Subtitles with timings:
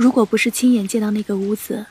[0.00, 1.84] 如果不是亲眼见到那个屋子，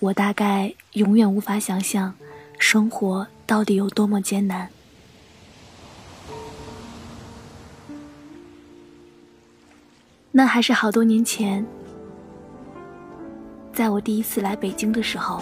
[0.00, 2.12] 我大概永远无法想象
[2.58, 4.68] 生活到底有多么艰难。
[10.32, 11.64] 那还是好多年前，
[13.72, 15.40] 在我第一次来北京的时候。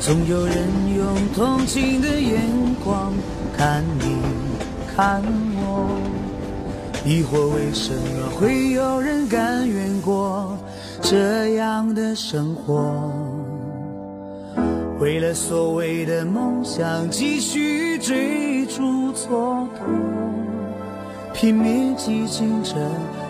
[0.00, 2.42] 总有人用同情的眼
[2.82, 3.12] 光
[3.56, 4.33] 看你
[4.96, 5.20] 看
[5.56, 5.90] 我，
[7.04, 10.56] 疑惑为什么会有人甘愿过
[11.02, 13.10] 这样的生活？
[15.00, 19.66] 为了所谓的梦想，继续追逐蹉跎，
[21.34, 22.76] 拼命挤进这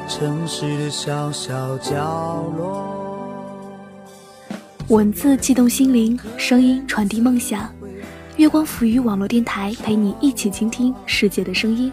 [0.07, 2.85] 城市的小小角落。
[4.89, 7.67] 文字悸动心灵，声音传递梦想。
[8.37, 11.93] 月光抚育网络电台陪你一起倾听世界的声音。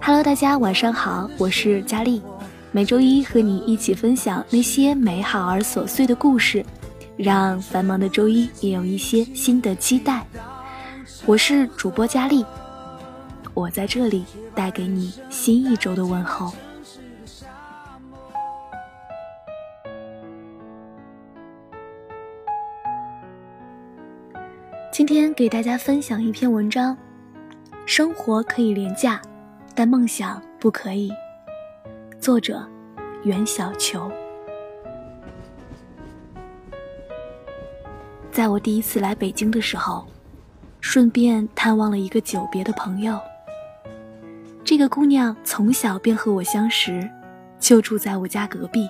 [0.00, 2.22] Hello，大家晚上好，我是佳丽。
[2.70, 6.64] 每周一和你一起分享那些美好而琐碎的故事，
[7.16, 10.24] 让繁忙的周一也有一些新的期待。
[11.24, 12.44] 我是主播佳丽，
[13.52, 14.24] 我在这里
[14.54, 16.52] 带给你新一周的问候。
[24.96, 26.96] 今天给大家分享一篇文章：
[27.84, 29.20] 生活可以廉价，
[29.74, 31.12] 但梦想不可以。
[32.18, 32.66] 作者：
[33.22, 34.10] 袁小球。
[38.32, 40.06] 在我第一次来北京的时候，
[40.80, 43.20] 顺便探望了一个久别的朋友。
[44.64, 47.06] 这个姑娘从小便和我相识，
[47.60, 48.88] 就住在我家隔壁。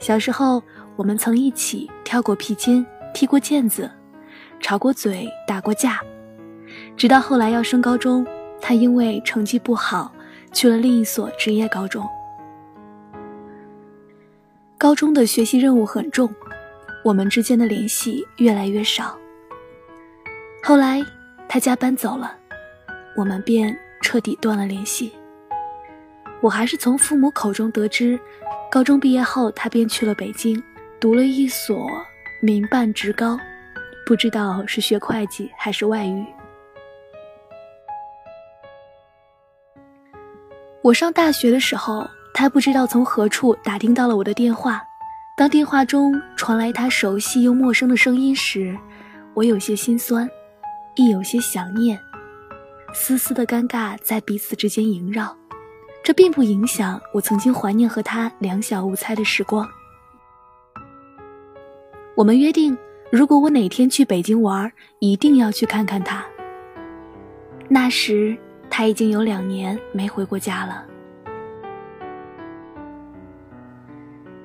[0.00, 0.62] 小时候，
[0.96, 3.90] 我们曾一起跳过皮筋，踢过毽子。
[4.62, 6.00] 吵过嘴，打过架，
[6.96, 8.24] 直到后来要升高中，
[8.60, 10.14] 他因为成绩不好，
[10.52, 12.08] 去了另一所职业高中。
[14.78, 16.32] 高中的学习任务很重，
[17.04, 19.18] 我们之间的联系越来越少。
[20.62, 21.04] 后来
[21.48, 22.34] 他家搬走了，
[23.16, 25.12] 我们便彻底断了联系。
[26.40, 28.18] 我还是从父母口中得知，
[28.70, 30.62] 高中毕业后他便去了北京，
[31.00, 31.90] 读了一所
[32.40, 33.38] 民办职高。
[34.04, 36.24] 不知道是学会计还是外语。
[40.82, 42.04] 我上大学的时候，
[42.34, 44.82] 他不知道从何处打听到了我的电话。
[45.36, 48.76] 当电话中传来他熟悉又陌生的声音时，
[49.34, 50.28] 我有些心酸，
[50.96, 51.98] 亦有些想念，
[52.92, 55.34] 丝丝的尴尬在彼此之间萦绕。
[56.02, 59.68] 这并不影响我曾经怀念和他两小无猜的时光。
[62.16, 62.76] 我们约定。
[63.12, 66.24] 如果我哪天去北京玩，一定要去看看他。
[67.68, 68.34] 那时
[68.70, 70.82] 他已经有两年没回过家了。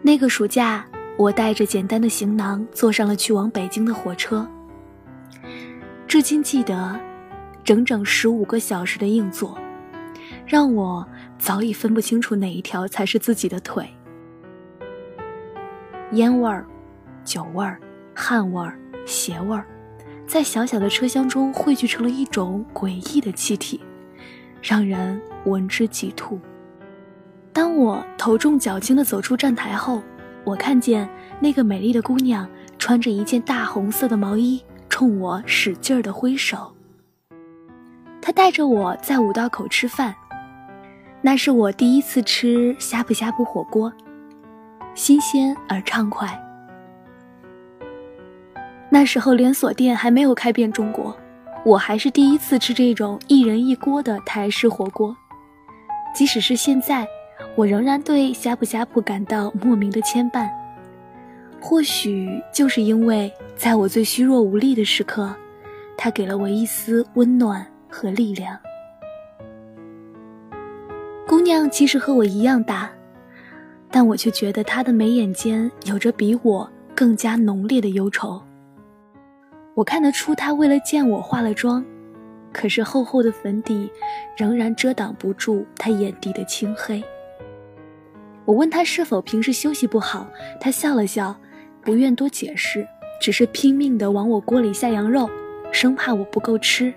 [0.02, 0.86] 那个暑假，
[1.18, 4.46] 我带着简单的行囊，坐上了去往北京的火车。
[6.06, 7.00] 至今记得，
[7.64, 9.58] 整整十五个小时的硬座，
[10.46, 11.08] 让我
[11.40, 13.90] 早已分不清楚哪一条才是自己的腿。
[16.12, 16.66] 烟味儿，
[17.24, 17.80] 酒味儿。
[18.20, 19.64] 汗味儿、鞋味儿，
[20.26, 23.80] 在小小的车厢中汇聚成了一种诡异的气体，
[24.60, 26.40] 让人闻之即吐。
[27.54, 30.02] 当我头重脚轻地走出站台后，
[30.44, 31.08] 我看见
[31.40, 36.74] 那个美丽的姑娘穿着一件大红色的毛衣，冲我使劲儿地挥手。
[38.20, 40.16] 她带着我在五道口吃饭，
[41.22, 43.94] 那是我第一次吃呷哺呷哺火锅，
[44.96, 46.36] 新鲜而畅快。
[48.90, 51.16] 那时候连锁店还没有开遍中国，
[51.66, 55.16] 我还是第一次吃这种一人一锅的台式火锅。
[56.16, 57.06] 即使是现在，
[57.56, 60.50] 我仍然对呷哺呷哺感到莫名的牵绊。
[61.60, 65.36] 或许就是因为在我最虚弱无力的时刻，
[65.98, 68.58] 他给了我一丝温暖和力量。
[71.28, 72.90] 姑娘其实和我一样大，
[73.92, 78.42] 但我却觉得她的眉眼间有着比我更加浓烈的忧愁。
[79.78, 81.86] 我看得出他为了见我化了妆，
[82.52, 83.92] 可是厚厚的粉底
[84.36, 87.04] 仍然遮挡不住他眼底的青黑。
[88.44, 90.28] 我问他是否平时休息不好，
[90.60, 91.40] 他笑了笑，
[91.84, 92.88] 不愿多解释，
[93.22, 95.30] 只是拼命地往我锅里下羊肉，
[95.72, 96.92] 生怕我不够吃。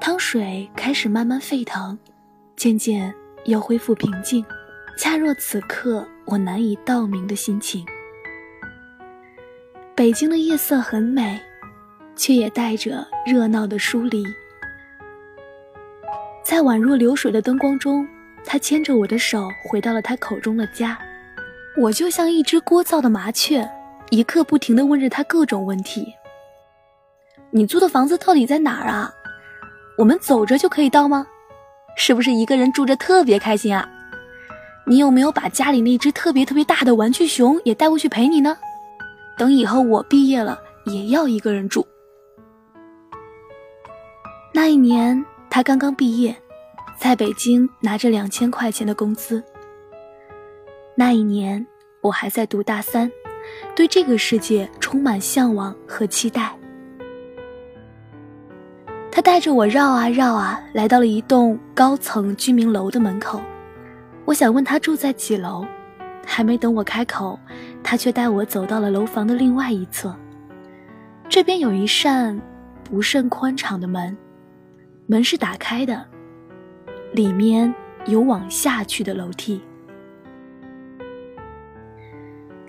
[0.00, 1.98] 汤水开始慢慢沸腾，
[2.56, 3.14] 渐渐
[3.44, 4.42] 又恢复平静，
[4.96, 7.84] 恰若此刻我难以道明的心情。
[9.94, 11.38] 北京的夜色很美，
[12.16, 14.24] 却也带着热闹的疏离。
[16.42, 18.06] 在宛若流水的灯光中，
[18.44, 20.98] 他牵着我的手回到了他口中的家。
[21.76, 23.68] 我就像一只聒噪的麻雀，
[24.10, 26.12] 一刻不停地问着他各种问题。
[27.50, 29.12] 你租的房子到底在哪儿啊？
[29.98, 31.26] 我们走着就可以到吗？
[31.96, 33.86] 是不是一个人住着特别开心啊？
[34.86, 38.56] 你有没有把家里那只特别特别大的玩具熊也带过去陪你呢？
[39.40, 41.86] 等以后我毕业了，也要一个人住。
[44.52, 46.36] 那一年他刚刚毕业，
[46.98, 49.42] 在北京拿着两千块钱的工资。
[50.94, 51.66] 那一年
[52.02, 53.10] 我还在读大三，
[53.74, 56.54] 对这个世界充满向往和期待。
[59.10, 63.40] 他带着我绕啊绕啊，来到了一栋高层居民楼的门口。
[64.26, 65.64] 我想问他住在几楼，
[66.32, 67.36] 还没等我开口，
[67.82, 70.14] 他却带我走到了楼房的另外一侧。
[71.28, 72.40] 这边有一扇
[72.84, 74.16] 不甚宽敞的门，
[75.08, 76.06] 门是打开的，
[77.12, 77.74] 里面
[78.06, 79.60] 有往下去的楼梯。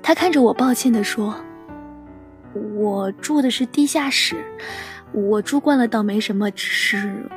[0.02, 1.36] 他看着我，抱歉地说
[2.76, 4.44] ：“我住的是地下室。”
[5.14, 7.30] 我住惯了，倒没什么，只是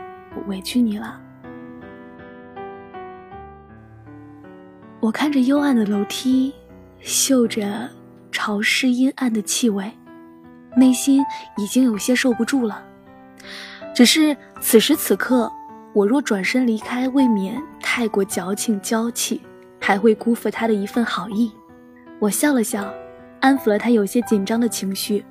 [0.47, 1.20] 委屈你了。
[5.05, 6.51] 我看着幽暗的楼梯，
[7.01, 7.91] 嗅着
[8.33, 9.93] 潮湿阴暗的气味，
[10.79, 11.23] 内心
[11.59, 12.83] 已经有些受不住了。
[13.95, 15.53] 只是此时此刻，
[15.93, 19.43] 我若转身离开，未免太过矫情娇气，
[19.79, 21.53] 还会辜负他的一份好意。
[22.19, 22.91] 我笑了笑，
[23.41, 25.23] 安抚了他有些紧张的情绪。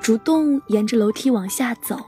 [0.00, 2.00] 主动沿着楼梯往下走，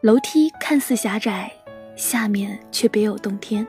[0.00, 1.52] 楼梯看似狭窄，
[1.94, 3.64] 下面却别有洞天。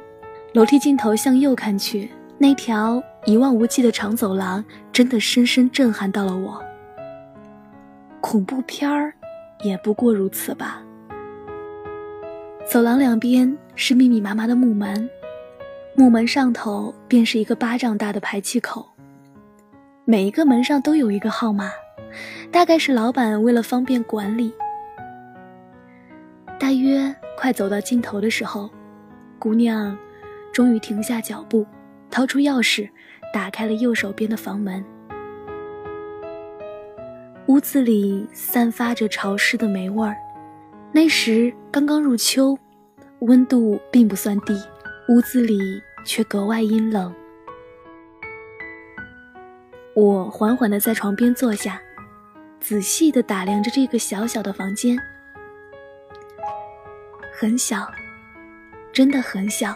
[0.57, 2.09] 楼梯尽头向右看去，
[2.39, 6.59] 那条一望无际的长走廊真的深深震撼到了我。
[8.19, 9.13] 恐怖片儿
[9.61, 10.81] 也不过如此吧。
[12.65, 15.07] 走廊两边是密密麻麻的木门，
[15.93, 18.83] 木门上头便是一个巴掌大的排气口，
[20.05, 21.69] 每一个门上都有一个号码。
[22.51, 24.51] 大概是老板为了方便管理。
[26.57, 28.67] 大约快走到尽头的时候，
[29.37, 29.95] 姑娘
[30.57, 31.63] 终于停下脚步，
[32.09, 32.89] 掏出钥匙，
[33.31, 34.83] 打开了右手边的房门。
[37.45, 40.15] 屋子里散发着潮湿的霉味儿。
[40.91, 42.57] 那时刚刚入秋，
[43.19, 44.59] 温度并不算低，
[45.09, 47.13] 屋子里却格外阴冷。
[49.93, 51.79] 我缓缓地在床边坐下。
[52.59, 54.97] 仔细地打量着这个小小的房间，
[57.31, 57.87] 很小，
[58.91, 59.75] 真的很小，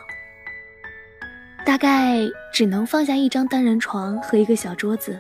[1.66, 2.20] 大概
[2.52, 5.20] 只能放下一张单人床和一个小桌子。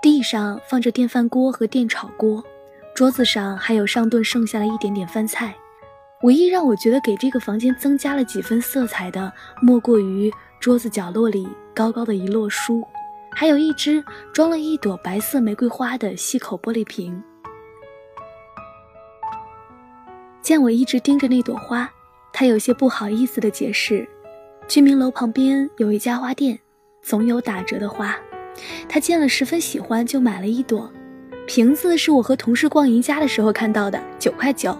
[0.00, 2.42] 地上放着电饭锅和电炒锅，
[2.94, 5.54] 桌子上还有上顿剩下的一点点饭菜。
[6.22, 12.86] 唯一让我觉得给这个房间增加了几分色彩的，莫过于桌子角落里高高的一摞书。
[13.36, 14.02] 还有一只
[14.32, 17.20] 装了一朵白色玫瑰花的细口玻璃瓶。
[20.40, 21.90] 见我一直盯着那朵花，
[22.32, 24.08] 他有些不好意思的解释
[24.66, 26.58] ：“居民楼旁边有一家花店，
[27.02, 28.16] 总有打折的花。
[28.88, 30.90] 他见了十分喜欢，就买了一朵。
[31.46, 34.76] 瓶子是我和同事逛宜家的时候看到的，九块九，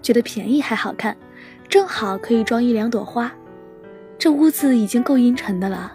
[0.00, 1.14] 觉得便宜还好看，
[1.68, 3.30] 正好可以装一两朵花。
[4.18, 5.92] 这屋子已经够阴沉的了。”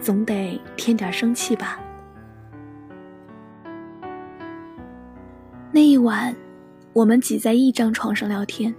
[0.00, 1.78] 总得添点生气吧。
[5.70, 6.34] 那一晚，
[6.92, 8.74] 我们挤在一张床上聊天。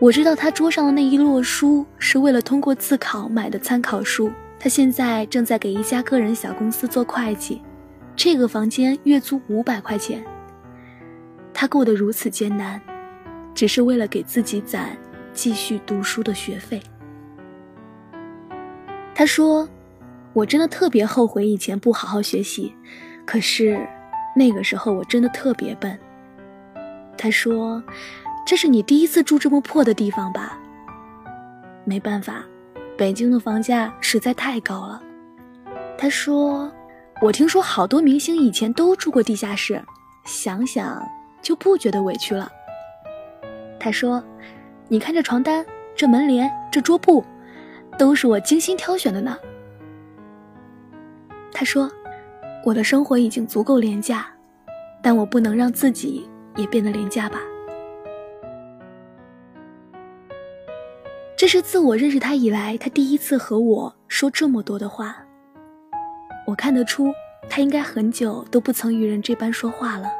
[0.00, 4.32] 我知道他桌上的那一摞书是为了通过自考买的参考书。
[4.58, 7.62] 他现在正在给一家个人小公司做会计，
[8.16, 10.24] 这个房间月租五百块钱。
[11.52, 12.80] 他过得如此艰难，
[13.54, 14.96] 只是为了给自己攒
[15.32, 16.82] 继续读书的学费。
[19.14, 19.68] 他说。
[20.32, 22.72] 我真的特别后悔以前不好好学习，
[23.26, 23.84] 可是
[24.36, 25.98] 那个时候我真的特别笨。
[27.18, 27.82] 他说
[28.44, 30.58] ：“这是你第一次住这么破的地方吧？”
[31.84, 32.44] 没办法，
[32.96, 35.02] 北京的房价实在太高了。
[35.96, 36.70] 他说
[37.22, 39.82] ：“我听说好多明星以前都住过地下室，
[40.24, 41.06] 想想
[41.42, 42.50] 就不觉得委屈了。”
[43.80, 44.22] 他说
[44.88, 47.24] ：“你看这床单、这门帘、这桌布，
[47.98, 49.36] 都是我精心挑选的呢。”
[51.52, 51.90] 他说
[52.64, 54.26] ：“我的生活已经足够廉价，
[55.02, 57.40] 但我不能让自己也变得廉价吧。”
[61.40, 65.16] 这是自我认识他以来，他第一次和我说这么多的话。
[66.46, 67.10] 我看得出，
[67.48, 70.12] 他应该很久都不曾与人这般说话了。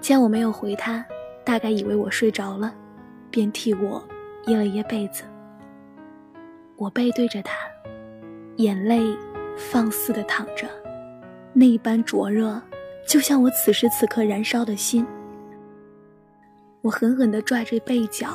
[0.00, 1.04] 见我没有回他，
[1.44, 2.72] 大概以为我睡着了，
[3.28, 4.00] 便替我
[4.46, 5.24] 掖了掖被子。
[6.76, 7.52] 我背对着他，
[8.58, 9.02] 眼泪
[9.56, 10.68] 放肆的淌着，
[11.52, 12.62] 那般灼热，
[13.04, 15.04] 就像我此时此刻燃烧的心。
[16.82, 18.28] 我狠狠地拽着被角，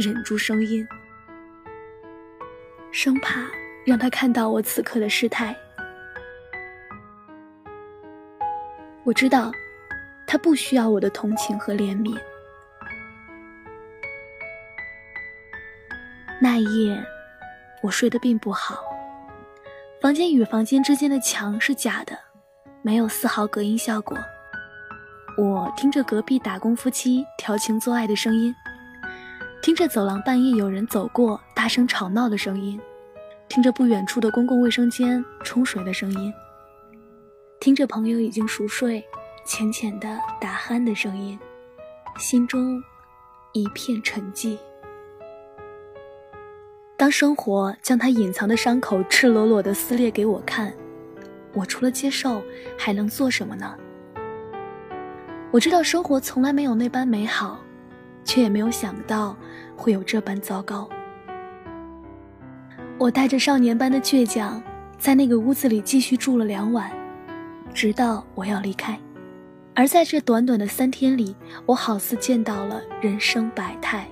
[0.00, 0.86] 忍住声音，
[2.92, 3.40] 生怕
[3.84, 5.52] 让他看到我此刻的失态。
[9.02, 9.50] 我知道，
[10.24, 12.16] 他不需要我的同情和怜悯。
[16.40, 17.04] 那一夜，
[17.82, 18.80] 我睡得并不好。
[20.00, 22.16] 房间与房间之间的墙是假的，
[22.82, 24.16] 没有丝毫隔音效果。
[25.36, 28.54] 我听着隔壁打工夫妻调情做爱的声音，
[29.68, 32.80] 听着走廊半夜有人走过大声吵闹的声音，
[33.50, 36.32] 听着不远处的公共卫生间冲水的声音。
[37.60, 39.04] 听着朋友已经熟睡、
[39.44, 41.38] 浅浅的打鼾的声音，
[42.18, 42.82] 心中
[43.52, 44.56] 一片沉寂。
[46.96, 50.72] 当生活将他隐藏的伤口赤裸裸地撕裂给我看，
[51.52, 52.42] 我除了接受
[52.78, 53.76] 还能做什么呢？
[55.50, 57.60] 我知道生活从来没有那般美好，
[58.24, 59.36] 却也没有想到
[59.78, 60.88] 会有这般糟糕。
[62.98, 64.60] 我带着少年般的倔强，
[64.98, 66.90] 在那个屋子里继续住了两晚。
[67.72, 68.98] 直到我要离开，
[69.74, 74.08] 而在这短短的三天里，我好似见到了人生百态。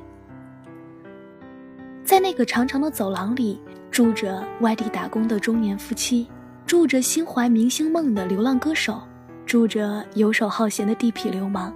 [2.05, 6.29] 在那个长长的走廊里，住着外地打工的中年夫妻，
[6.65, 9.03] 住着心怀明星梦的流浪歌手，
[9.45, 11.73] 住着游手好闲的地痞流氓，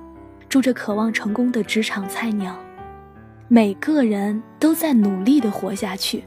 [0.49, 2.55] 住着渴望成功的职场菜鸟。
[3.53, 6.23] 每个人都在努力的活下去，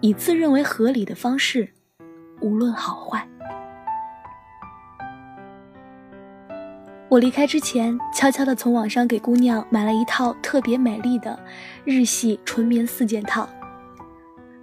[0.00, 1.68] 以自认为合理的方式，
[2.40, 3.28] 无论好坏。
[7.10, 11.38] 我离开之前，悄悄地从网上给姑娘买了一套特别美丽的
[11.84, 13.46] 日系纯棉四件套。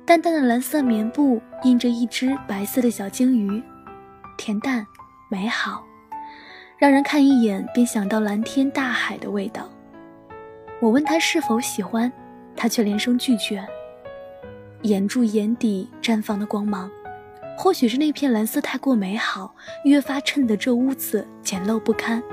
[0.03, 3.61] 淡淡的蓝色棉布印着一只白色的小鲸鱼，
[4.35, 4.83] 恬淡
[5.29, 5.83] 美好，
[6.79, 9.69] 让人看一眼便想到蓝天大海的味道。
[10.81, 12.11] 我问他是否喜欢，
[12.55, 13.65] 他却连声拒绝。
[14.83, 16.89] 掩住眼底绽放的光芒，
[17.57, 22.23] 或许是那片蓝色太过美好，越发衬得这屋子简陋不堪。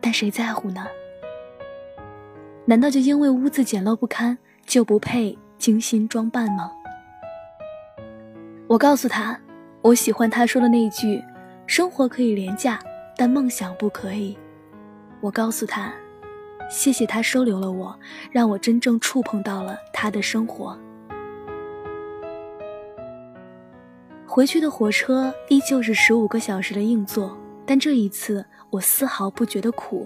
[0.00, 0.86] 但谁在乎呢？
[2.64, 4.36] 难道就因为屋子简陋不堪
[4.66, 6.72] 就不配精心装扮吗？
[8.66, 9.38] 我告诉他，
[9.82, 11.22] 我喜欢他说的那句
[11.64, 12.80] ：“生活可以廉价，
[13.16, 14.36] 但梦想不可以。”
[15.22, 15.92] 我告诉他，
[16.70, 17.98] 谢谢他收留了我，
[18.30, 20.78] 让我真正触碰到了他的生活。
[24.26, 28.44] 回去的火车依旧是十五个小时的硬座，但这一次。
[28.70, 30.04] 我丝毫不觉得苦，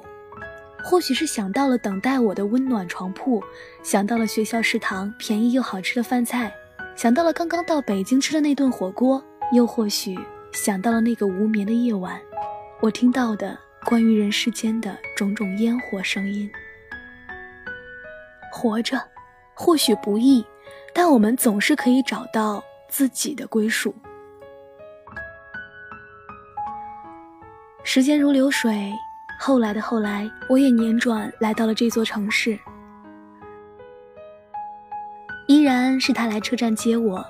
[0.85, 3.43] 或许是想到了等待我的温暖床铺，
[3.83, 6.53] 想到了学校食堂便宜又好吃的饭菜，
[6.95, 9.25] 想到了刚刚到北京吃的那顿火锅，
[9.55, 10.19] 又或许
[10.53, 12.21] 想到了那个无眠的夜晚，
[12.83, 16.51] 我听到的关于人世间的种种烟火声音。
[18.53, 19.01] 活着，
[19.55, 20.45] 或许不易，
[20.93, 23.95] 但我们总是可以找到自己的归属。
[27.85, 28.93] 时间如流水，
[29.39, 32.59] 后来的后来，我也辗转来到了这座城市。
[35.47, 37.25] 依然是他来车站接我，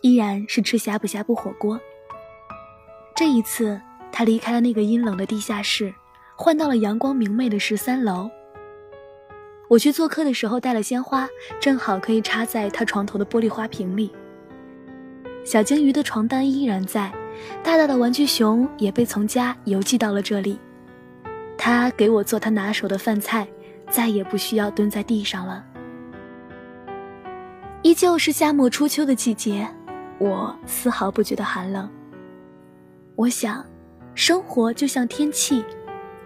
[0.00, 1.78] 依然是吃呷哺呷哺火锅。
[3.14, 3.78] 这一次，
[4.16, 5.92] 他离开了那个阴冷的地下室，
[6.36, 8.30] 换到了阳光明媚的十三楼。
[9.68, 11.28] 我去做客的时候带了鲜花，
[11.58, 14.14] 正好可以插在他床头的玻璃花瓶里。
[15.44, 17.12] 小鲸鱼的床单依然在。
[17.64, 20.56] 大大的玩具熊也被从家邮寄到了这里，
[21.58, 23.46] 他给我做他拿手的饭菜，
[23.90, 25.64] 再也不需要蹲在地上了。
[27.82, 29.68] 依旧是夏末初秋的季节，
[30.18, 31.90] 我丝毫不觉得寒冷。
[33.16, 33.66] 我想，
[34.14, 35.64] 生活就像天气，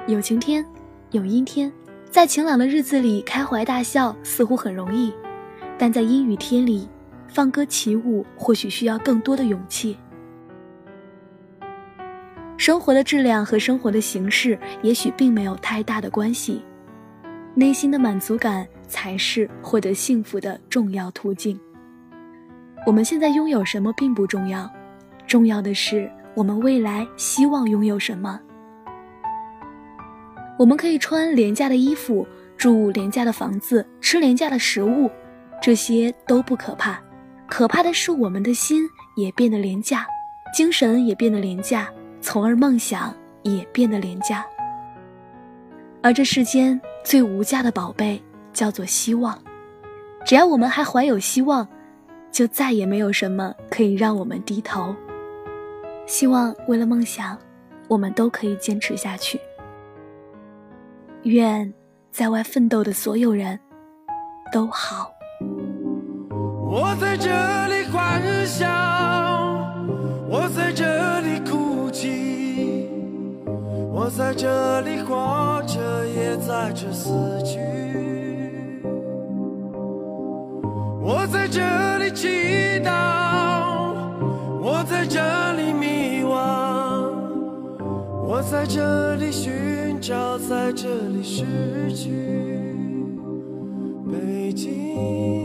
[0.07, 0.65] 有晴天，
[1.11, 1.73] 有阴天，
[2.11, 5.11] 在晴朗的日子里开怀大笑似乎很容易，
[5.79, 6.87] 但在阴雨天里
[7.29, 9.97] 放歌起舞或许需要更多的勇气。
[12.59, 16.63] 生活的质量和生活的形式也许并没有太大的关系，
[17.55, 21.59] 内心的满足感才是获得幸福的重要途径。
[22.85, 24.71] 我们现在拥有什么并不重要，
[25.27, 28.39] 重要的是我们未来希望拥有什么。
[30.57, 32.25] 我们可以穿廉价的衣服，
[32.57, 35.11] 住廉价的房子，吃廉价的食物，
[35.61, 37.03] 这些都不可怕，
[37.49, 40.07] 可怕的是我们的心也变得廉价，
[40.55, 41.89] 精神也变得廉价。
[42.21, 44.47] 从而梦想也变得廉价，
[46.03, 49.37] 而这世间最无价的宝贝叫做希望。
[50.25, 51.67] 只要我们还怀有希望，
[52.31, 54.95] 就再也没有什么可以让我们低头。
[56.09, 57.39] 希望为了梦想，
[57.87, 59.39] 我们都可以坚持下去。
[61.25, 61.73] 愿
[62.11, 63.61] 在外奋斗的所有人
[64.51, 65.13] 都好。
[66.67, 67.29] 我在这
[67.67, 68.67] 里欢笑，
[70.31, 72.89] 我在这里哭泣，
[73.93, 77.13] 我在这里活着，也在这死
[77.45, 77.59] 去。
[81.03, 83.95] 我在这里祈祷，
[84.61, 85.21] 我在这，
[88.39, 92.13] 我在这里寻找，在这里失去。
[94.09, 95.38] 北京。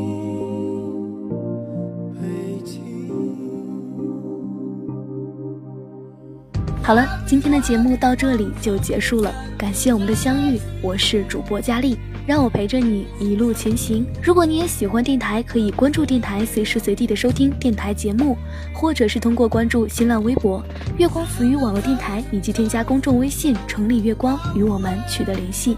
[6.85, 11.97] 好了，今天的节目到这里就结束了，感谢我们的相遇，我是主播佳丽，
[12.27, 14.05] 让我陪着你一路前行。
[14.21, 18.37] 如果你也喜欢电台，可以关注电台，随时随地的收听电台节目，
[18.73, 20.61] 或者是通过关注新浪微博
[20.99, 25.77] “月光浮语网络电台”以及添加公众微信“城里月光”与我们取得联系。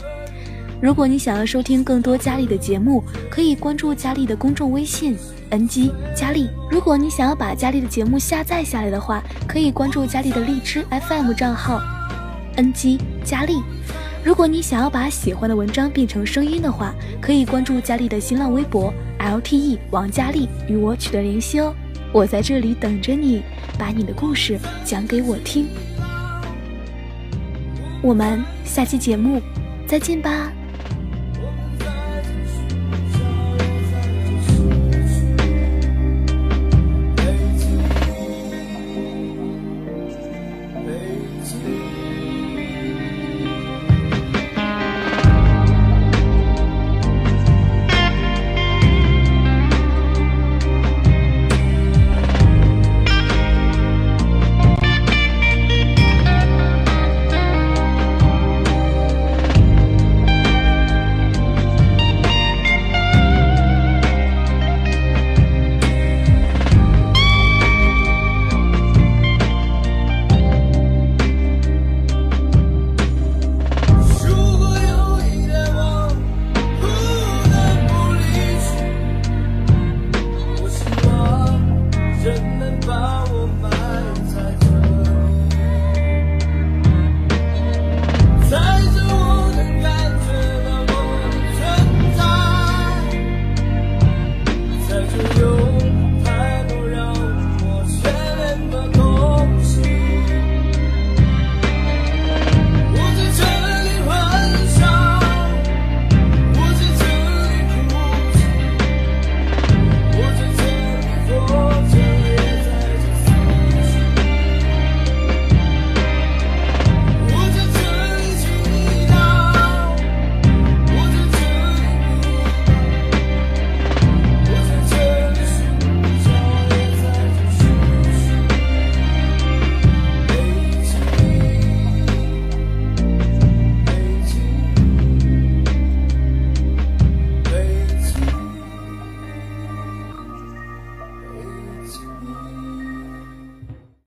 [0.82, 5.17] 如果你想要收听更多佳丽的节目，可以关注佳丽的公众微信。
[5.51, 11.79] NG 佳丽，如果你想要把佳丽的节目下载下来的话，可以关注佳丽的荔枝 FM 账号
[12.55, 13.62] NG 佳丽。
[14.24, 21.74] 如果你想要把喜欢的文章变成声音的话，可以关注佳丽的新浪微博 LTE 王佳丽，与我取得联系哦。
[22.12, 23.44] 我在这里等着你，
[23.77, 25.67] 把你的故事讲给我听。
[28.01, 29.39] 我们下期节目
[29.88, 30.51] 再见吧。